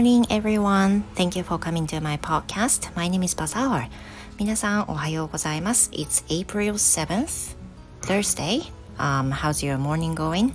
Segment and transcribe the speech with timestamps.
[0.00, 1.04] morning, everyone.
[1.14, 2.88] Thank you for coming to my podcast.
[2.96, 3.90] My name is Bazaar.
[4.38, 5.90] 皆さん、おはようございます。
[5.90, 7.54] It's April 7th,
[8.00, 8.72] Thursday.
[8.96, 10.54] Um, how's your morning going?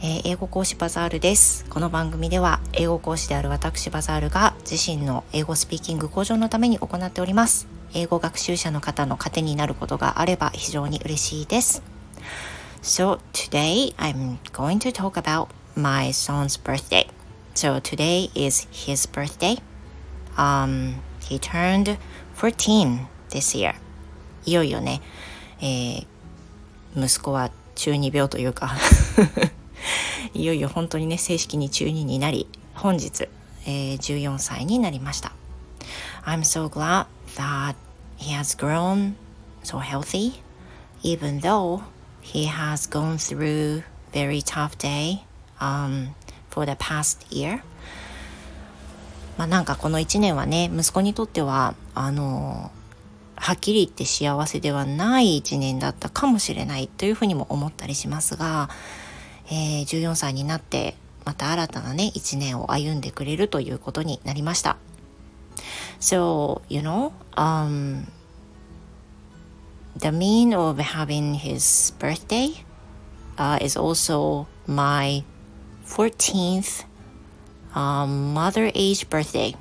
[0.00, 1.64] えー、英語講師バザールです。
[1.70, 7.66] この番組では英語講師である私バザールが自身の英語スピーキング向上のために行っております。
[7.94, 11.82] 英語学習者の方の糧になることがあれば非常に嬉しいです。
[12.80, 17.08] So today I'm going to talk about my son's birthday.
[17.60, 19.58] So today is his birthday.
[20.38, 21.98] Um, he turned
[22.34, 23.74] 14 this year.
[24.46, 25.02] いよいよね、
[25.60, 26.06] えー、
[26.96, 28.74] 息子は中二病というか
[30.32, 33.28] いよいよ本当にね正式に中2になり本日、
[33.66, 35.32] えー、14歳になりました
[36.24, 37.04] I'm so glad
[37.36, 37.74] that
[38.16, 39.16] he has grown
[39.62, 40.40] so healthy
[41.02, 41.82] even though
[42.22, 43.82] he has gone through
[44.14, 45.24] very tough day
[45.60, 46.14] um,
[46.50, 47.60] for the past year
[49.38, 52.70] まあなんかこの1年はね息子にとってはあの
[53.36, 58.68] はっきり言って幸せではない1年だったかもしれないというふうにも思ったりしますが、
[59.46, 64.76] えー、14歳になってまた新たなね1年を歩んでくれるということになりました。
[66.00, 68.06] So, you know, um,
[69.96, 72.64] the mean of having his birthday
[73.36, 75.24] uh, is also my
[75.90, 76.86] 14th
[77.74, 79.56] um, mother age birthday.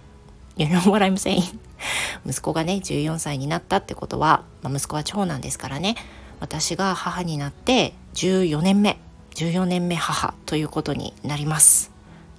[0.55, 1.59] You know what I'm saying?
[2.25, 5.95] 息子がね14歳になったってことは、まあ、息子は長男ですからね。
[6.39, 8.97] 私が母になって14年目。
[9.35, 11.91] 14年目母ということになります。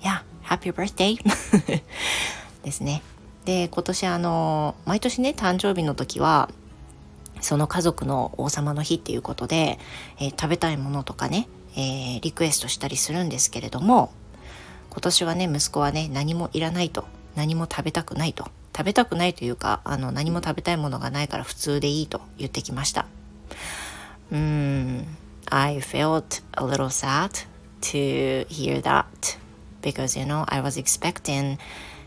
[0.02, 1.18] いや Happy birthday.
[2.62, 3.02] ですね。
[3.44, 6.50] で今年あの毎年ね誕生日の時は
[7.40, 9.78] その家族の王様の日っていうことで、
[10.18, 14.12] えー、食べたいものとかね、えー、リクエストしたりするんですけれども
[14.90, 17.04] 今年はね息子はね何もいらないと
[17.36, 23.06] 何も食べたくないと食べたくないというかあの何も食べたいものがないから普通でいいと言ってきました
[24.32, 25.06] うん
[25.50, 27.46] I felt a little sad
[27.80, 29.04] to hear that
[29.82, 31.58] because you know I was expecting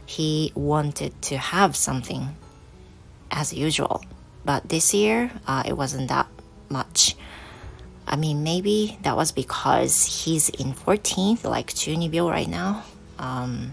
[0.06, 2.28] he wanted to have something
[3.30, 4.02] as usual
[4.46, 6.28] but this year uh, it wasn't that
[6.70, 7.18] much
[8.07, 12.83] I mean maybe that was because he's in 14th like 中二病 right now
[13.19, 13.73] um,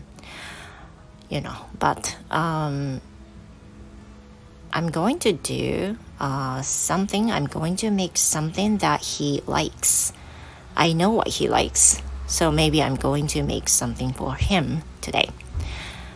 [1.30, 3.00] you know but um,
[4.74, 10.12] i'm going to do uh, something i'm going to make something that he likes
[10.76, 15.30] i know what he likes so maybe i'm going to make something for him today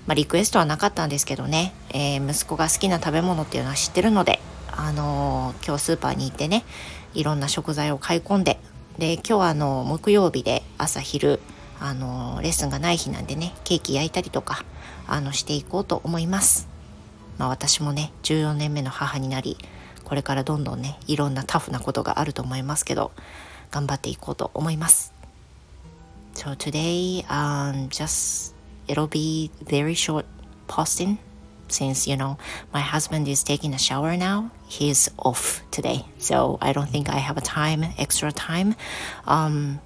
[0.08, 4.40] まあ、リクエストはなかったんですけどね、えー、息子が好きな食べ物っていうのは知ってるので、
[4.77, 6.65] あの、今日スーパーに行ってね
[7.15, 8.59] いろんな食材を買い込んで
[8.99, 11.41] で今日はあの木曜日で朝昼
[11.81, 14.65] あのレッスンがない日なんでねケーキ焼いたりとか
[15.07, 16.69] あのしていこうと思います。
[17.39, 19.59] まあ、私もね14年目の母になり
[20.05, 23.11] これからどんどんねいろんなタフなことがあると思いますけど
[23.73, 25.13] 頑張っていこうと思います。
[26.35, 28.55] So today, um, just
[28.87, 30.25] it'll be very short
[30.69, 31.17] posting
[31.69, 32.37] since you know
[32.73, 34.51] my husband is taking a shower now.
[34.67, 38.75] He's off today, so I don't think I have a time, extra time,
[39.27, 39.81] um,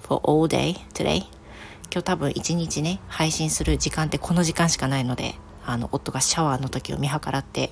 [0.00, 1.26] for all day today.
[1.90, 5.34] 今日多分一日ね配信する時間ってこの時間しかないので
[5.64, 7.70] あの夫がシャワーの時を見計らって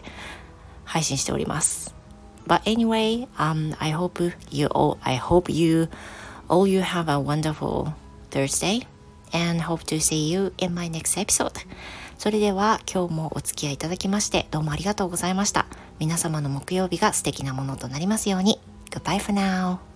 [0.84, 1.94] 配信しております
[2.46, 5.88] But anyway, um, I hope you all, I hope you
[6.48, 7.92] all you have a wonderful
[8.30, 8.86] Thursday
[9.32, 11.52] and hope to see you in my next episode.
[12.18, 15.66] それでは今日もお付き合いいただきましてどうもありがとうございました。
[15.98, 18.58] 皆様の木曜日が素敵なものとなりますように。
[18.90, 19.95] Goodbye for now.